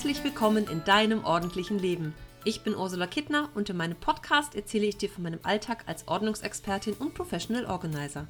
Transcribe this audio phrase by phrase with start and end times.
[0.00, 2.14] Herzlich willkommen in deinem ordentlichen Leben.
[2.46, 6.08] Ich bin Ursula Kittner und in meinem Podcast erzähle ich dir von meinem Alltag als
[6.08, 8.26] Ordnungsexpertin und Professional Organizer.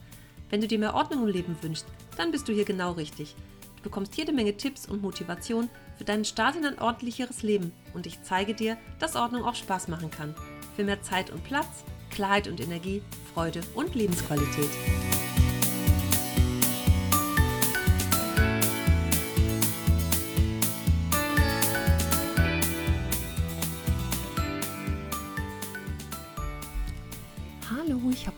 [0.49, 1.87] Wenn du dir mehr Ordnung im Leben wünschst,
[2.17, 3.37] dann bist du hier genau richtig.
[3.77, 8.05] Du bekommst jede Menge Tipps und Motivation für deinen Start in ein ordentlicheres Leben und
[8.05, 10.35] ich zeige dir, dass Ordnung auch Spaß machen kann.
[10.75, 13.01] Für mehr Zeit und Platz, Klarheit und Energie,
[13.33, 14.71] Freude und Lebensqualität.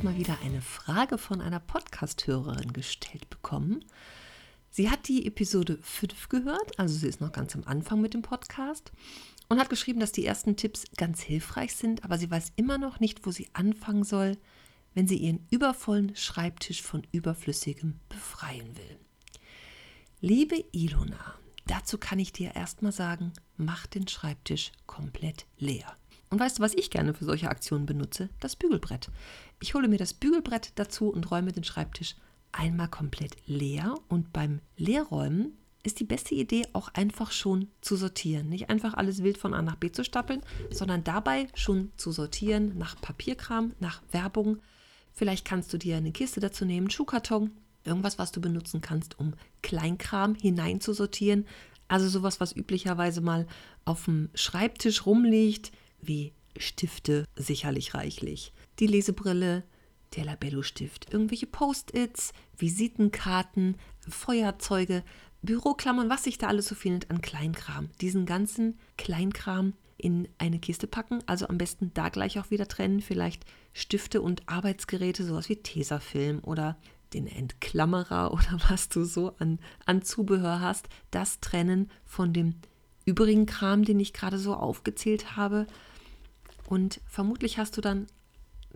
[0.03, 3.85] Mal wieder eine Frage von einer Podcast-Hörerin gestellt bekommen.
[4.71, 8.23] Sie hat die Episode 5 gehört, also sie ist noch ganz am Anfang mit dem
[8.23, 8.91] Podcast
[9.49, 12.99] und hat geschrieben, dass die ersten Tipps ganz hilfreich sind, aber sie weiß immer noch
[12.99, 14.39] nicht, wo sie anfangen soll,
[14.95, 18.99] wenn sie ihren übervollen Schreibtisch von Überflüssigem befreien will.
[20.21, 21.35] Liebe Ilona,
[21.67, 25.97] dazu kann ich dir erstmal sagen, mach den Schreibtisch komplett leer.
[26.33, 28.31] Und weißt du, was ich gerne für solche Aktionen benutze?
[28.41, 29.11] Das Bügelbrett.
[29.61, 32.17] Ich hole mir das Bügelbrett dazu und räume den Schreibtisch
[32.53, 33.97] einmal komplett leer.
[34.09, 38.49] Und beim Leerräumen ist die beste Idee auch einfach schon zu sortieren.
[38.49, 42.79] Nicht einfach alles wild von A nach B zu stapeln, sondern dabei schon zu sortieren
[42.79, 44.57] nach Papierkram, nach Werbung.
[45.13, 47.51] Vielleicht kannst du dir eine Kiste dazu nehmen, Schuhkarton,
[47.85, 51.45] irgendwas, was du benutzen kannst, um Kleinkram hineinzusortieren.
[51.89, 53.47] Also sowas, was üblicherweise mal
[53.85, 55.73] auf dem Schreibtisch rumliegt,
[56.03, 58.53] wie Stifte sicherlich reichlich.
[58.79, 59.65] Die Lesebrille,
[60.17, 65.03] der Labello-Stift, irgendwelche Post-its, Visitenkarten, Feuerzeuge,
[65.43, 67.89] Büroklammern, was sich da alles so findet an Kleinkram.
[68.01, 73.01] Diesen ganzen Kleinkram in eine Kiste packen, also am besten da gleich auch wieder trennen,
[73.01, 76.77] vielleicht Stifte und Arbeitsgeräte, sowas wie Tesafilm oder
[77.15, 82.57] den Entklammerer oder was du so an, an Zubehör hast, das trennen von dem
[83.05, 85.67] übrigen Kram, den ich gerade so aufgezählt habe
[86.73, 88.07] und vermutlich hast du dann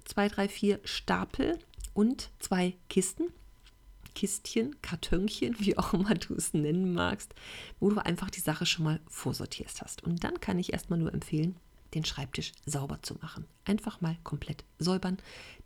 [0.04, 1.58] zwei, drei, vier Stapel
[1.94, 3.32] und zwei Kisten.
[4.14, 7.34] Kistchen, Kartönchen, wie auch immer du es nennen magst,
[7.80, 10.04] wo du einfach die Sache schon mal vorsortiert hast.
[10.04, 11.56] Und dann kann ich erstmal nur empfehlen,
[11.94, 13.46] den Schreibtisch sauber zu machen.
[13.64, 15.16] Einfach mal komplett säubern,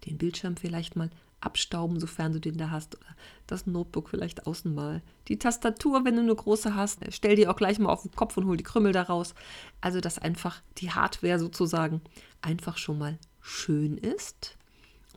[0.07, 2.97] den Bildschirm vielleicht mal abstauben, sofern du den da hast.
[2.97, 5.03] Oder das Notebook vielleicht außen mal.
[5.29, 8.37] Die Tastatur, wenn du eine große hast, stell die auch gleich mal auf den Kopf
[8.37, 9.35] und hol die Krümmel daraus.
[9.81, 12.01] Also, dass einfach die Hardware sozusagen
[12.43, 14.57] einfach schon mal schön ist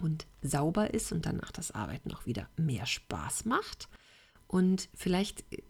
[0.02, 3.90] und sauber ist und danach das Arbeiten auch wieder mehr Spaß macht.
[4.48, 5.64] Und vielleicht äh,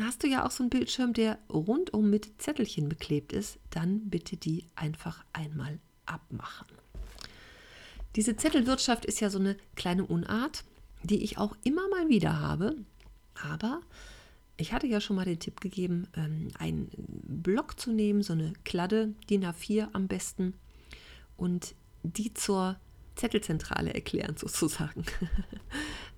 [0.00, 3.58] hast du ja auch so einen Bildschirm, der rundum mit Zettelchen beklebt ist.
[3.70, 6.66] Dann bitte die einfach einmal abmachen.
[8.16, 10.64] Diese Zettelwirtschaft ist ja so eine kleine Unart,
[11.02, 12.76] die ich auch immer mal wieder habe.
[13.34, 13.82] Aber
[14.56, 18.54] ich hatte ja schon mal den Tipp gegeben, ähm, einen Block zu nehmen, so eine
[18.64, 20.54] Kladde, DIN A4 am besten,
[21.36, 22.76] und die zur
[23.16, 25.04] Zettelzentrale erklären sozusagen.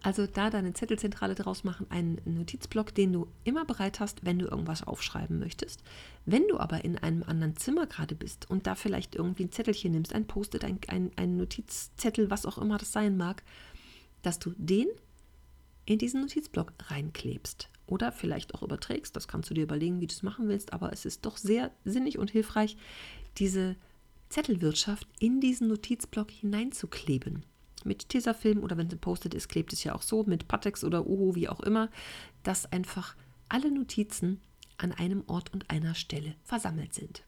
[0.02, 4.46] Also da deine Zettelzentrale draus machen, einen Notizblock, den du immer bereit hast, wenn du
[4.46, 5.82] irgendwas aufschreiben möchtest.
[6.24, 9.92] Wenn du aber in einem anderen Zimmer gerade bist und da vielleicht irgendwie ein Zettelchen
[9.92, 13.42] nimmst, ein Post-it, ein, ein, ein Notizzettel, was auch immer das sein mag,
[14.22, 14.86] dass du den
[15.84, 19.16] in diesen Notizblock reinklebst oder vielleicht auch überträgst.
[19.16, 21.72] Das kannst du dir überlegen, wie du es machen willst, aber es ist doch sehr
[21.84, 22.76] sinnig und hilfreich,
[23.38, 23.76] diese
[24.28, 27.44] Zettelwirtschaft in diesen Notizblock hineinzukleben
[27.84, 31.06] mit Tesafilm oder wenn es gepostet ist, klebt es ja auch so mit Patex oder
[31.06, 31.90] Uhu, wie auch immer,
[32.42, 33.16] dass einfach
[33.48, 34.40] alle Notizen
[34.76, 37.22] an einem Ort und einer Stelle versammelt sind.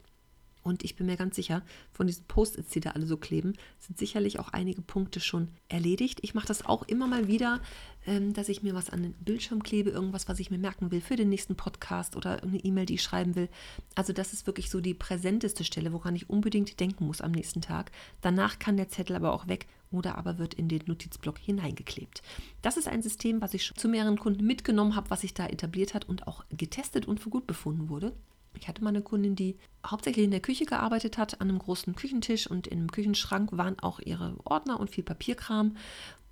[0.63, 3.97] Und ich bin mir ganz sicher, von diesen Post-its, die da alle so kleben, sind
[3.97, 6.19] sicherlich auch einige Punkte schon erledigt.
[6.21, 7.61] Ich mache das auch immer mal wieder,
[8.05, 11.01] ähm, dass ich mir was an den Bildschirm klebe, irgendwas, was ich mir merken will
[11.01, 13.49] für den nächsten Podcast oder irgendeine E-Mail, die ich schreiben will.
[13.95, 17.61] Also das ist wirklich so die präsenteste Stelle, woran ich unbedingt denken muss am nächsten
[17.61, 17.91] Tag.
[18.21, 22.21] Danach kann der Zettel aber auch weg oder aber wird in den Notizblock hineingeklebt.
[22.61, 25.47] Das ist ein System, was ich schon zu mehreren Kunden mitgenommen habe, was sich da
[25.47, 28.13] etabliert hat und auch getestet und für gut befunden wurde.
[28.59, 31.95] Ich hatte mal eine Kundin, die hauptsächlich in der Küche gearbeitet hat, an einem großen
[31.95, 35.77] Küchentisch und in einem Küchenschrank waren auch ihre Ordner und viel Papierkram.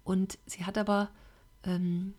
[0.03, 1.09] Und sie hat aber
[1.63, 2.13] ähm,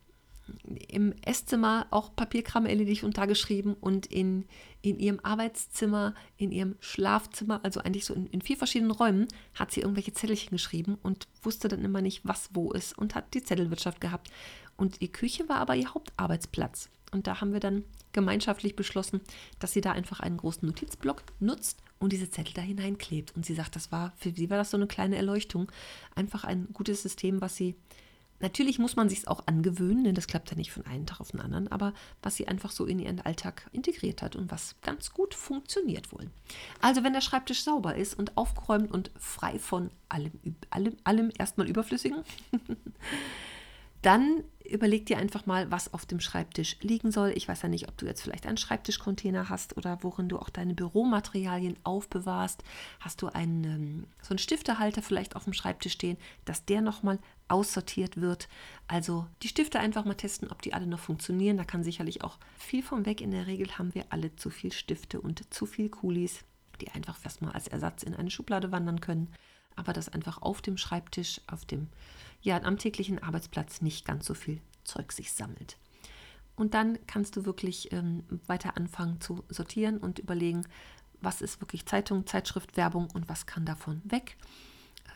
[0.88, 4.46] im Esszimmer auch Papierkram erledigt und da geschrieben und in,
[4.82, 9.70] in ihrem Arbeitszimmer, in ihrem Schlafzimmer, also eigentlich so in, in vier verschiedenen Räumen, hat
[9.72, 13.42] sie irgendwelche Zettelchen geschrieben und wusste dann immer nicht, was wo ist und hat die
[13.42, 14.30] Zettelwirtschaft gehabt.
[14.76, 16.88] Und die Küche war aber ihr Hauptarbeitsplatz.
[17.12, 19.20] Und da haben wir dann gemeinschaftlich beschlossen,
[19.58, 23.34] dass sie da einfach einen großen Notizblock nutzt und diese Zettel da hineinklebt.
[23.36, 25.70] Und sie sagt, das war, für sie war das so eine kleine Erleuchtung.
[26.14, 27.76] Einfach ein gutes System, was sie
[28.40, 31.20] Natürlich muss man sich es auch angewöhnen, denn das klappt ja nicht von einem Tag
[31.20, 31.92] auf den anderen, aber
[32.22, 36.30] was sie einfach so in ihren Alltag integriert hat und was ganz gut funktioniert wohl.
[36.80, 40.32] Also wenn der Schreibtisch sauber ist und aufgeräumt und frei von allem,
[40.70, 42.24] allem, allem erstmal Überflüssigen,
[44.02, 47.32] dann überleg dir einfach mal, was auf dem Schreibtisch liegen soll.
[47.34, 50.48] Ich weiß ja nicht, ob du jetzt vielleicht einen Schreibtischcontainer hast oder worin du auch
[50.48, 52.62] deine Büromaterialien aufbewahrst.
[53.00, 57.18] Hast du einen, ähm, so einen Stiftehalter vielleicht auf dem Schreibtisch stehen, dass der nochmal
[57.48, 58.48] aussortiert wird.
[58.86, 61.56] Also die Stifte einfach mal testen, ob die alle noch funktionieren.
[61.56, 63.20] Da kann sicherlich auch viel von weg.
[63.20, 66.44] In der Regel haben wir alle zu viel Stifte und zu viel Kulis,
[66.80, 69.32] die einfach erstmal als Ersatz in eine Schublade wandern können.
[69.74, 71.88] Aber dass einfach auf dem Schreibtisch, auf dem
[72.42, 75.76] ja am täglichen Arbeitsplatz nicht ganz so viel Zeug sich sammelt.
[76.56, 80.66] Und dann kannst du wirklich ähm, weiter anfangen zu sortieren und überlegen,
[81.20, 84.36] was ist wirklich Zeitung, Zeitschrift, Werbung und was kann davon weg.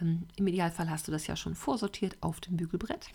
[0.00, 3.08] Ähm, Im Idealfall hast du das ja schon vorsortiert auf dem Bügelbrett.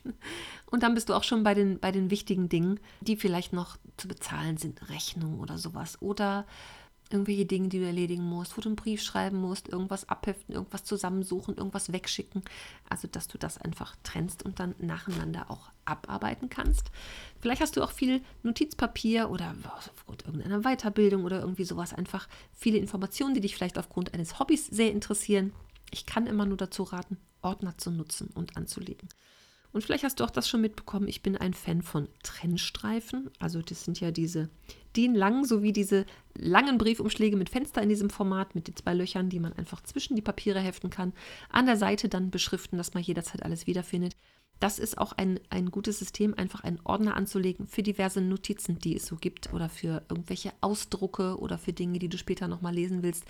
[0.70, 3.76] und dann bist du auch schon bei den, bei den wichtigen Dingen, die vielleicht noch
[3.96, 6.00] zu bezahlen sind, Rechnung oder sowas.
[6.00, 6.46] Oder
[7.14, 10.84] irgendwelche Dinge, die du erledigen musst, wo du einen Brief schreiben musst, irgendwas abheften, irgendwas
[10.84, 12.42] zusammensuchen, irgendwas wegschicken.
[12.88, 16.90] Also, dass du das einfach trennst und dann nacheinander auch abarbeiten kannst.
[17.40, 22.78] Vielleicht hast du auch viel Notizpapier oder aufgrund irgendeiner Weiterbildung oder irgendwie sowas einfach viele
[22.78, 25.52] Informationen, die dich vielleicht aufgrund eines Hobbys sehr interessieren.
[25.90, 29.08] Ich kann immer nur dazu raten, Ordner zu nutzen und anzulegen.
[29.72, 33.30] Und vielleicht hast du auch das schon mitbekommen, ich bin ein Fan von Trennstreifen.
[33.40, 34.48] Also das sind ja diese
[34.96, 36.06] DIN-langen sowie diese
[36.36, 40.16] langen Briefumschläge mit Fenster in diesem Format mit den zwei Löchern, die man einfach zwischen
[40.16, 41.12] die Papiere heften kann.
[41.50, 44.16] An der Seite dann beschriften, dass man jederzeit alles wiederfindet.
[44.60, 48.96] Das ist auch ein, ein gutes System, einfach einen Ordner anzulegen für diverse Notizen, die
[48.96, 53.02] es so gibt oder für irgendwelche Ausdrucke oder für Dinge, die du später nochmal lesen
[53.02, 53.24] willst.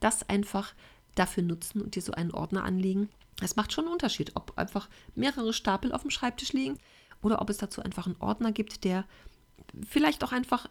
[0.00, 0.74] Das einfach
[1.14, 4.88] dafür nutzen und dir so einen Ordner anlegen es macht schon einen Unterschied, ob einfach
[5.14, 6.78] mehrere Stapel auf dem Schreibtisch liegen
[7.22, 9.04] oder ob es dazu einfach einen Ordner gibt, der
[9.88, 10.68] vielleicht auch einfach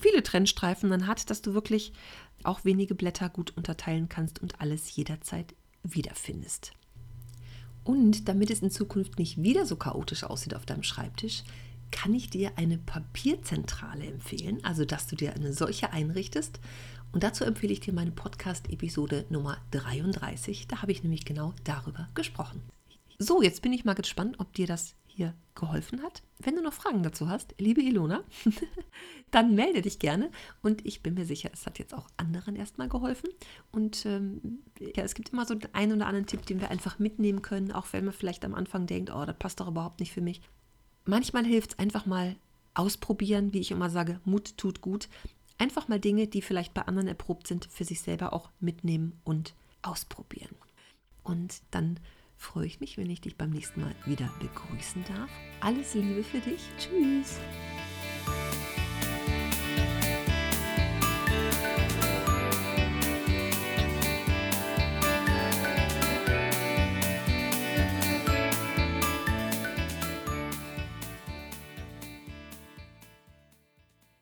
[0.00, 1.92] viele Trennstreifen dann hat, dass du wirklich
[2.42, 6.72] auch wenige Blätter gut unterteilen kannst und alles jederzeit wiederfindest.
[7.84, 11.44] Und damit es in Zukunft nicht wieder so chaotisch aussieht auf deinem Schreibtisch,
[11.90, 16.60] kann ich dir eine Papierzentrale empfehlen, also dass du dir eine solche einrichtest
[17.14, 20.66] und dazu empfehle ich dir meine Podcast-Episode Nummer 33.
[20.66, 22.60] Da habe ich nämlich genau darüber gesprochen.
[23.20, 26.22] So, jetzt bin ich mal gespannt, ob dir das hier geholfen hat.
[26.38, 28.24] Wenn du noch Fragen dazu hast, liebe Ilona,
[29.30, 30.30] dann melde dich gerne.
[30.62, 33.30] Und ich bin mir sicher, es hat jetzt auch anderen erstmal geholfen.
[33.70, 37.42] Und ähm, ja, es gibt immer so einen oder anderen Tipp, den wir einfach mitnehmen
[37.42, 40.20] können, auch wenn man vielleicht am Anfang denkt, oh, das passt doch überhaupt nicht für
[40.20, 40.40] mich.
[41.04, 42.36] Manchmal hilft es einfach mal
[42.74, 45.08] ausprobieren, wie ich immer sage, Mut tut gut.
[45.58, 49.54] Einfach mal Dinge, die vielleicht bei anderen erprobt sind, für sich selber auch mitnehmen und
[49.82, 50.56] ausprobieren.
[51.22, 52.00] Und dann
[52.44, 55.30] freue ich mich, wenn ich dich beim nächsten Mal wieder begrüßen darf.
[55.60, 56.60] Alles Liebe für dich.
[56.78, 57.40] Tschüss.